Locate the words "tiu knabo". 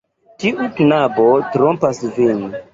0.43-1.27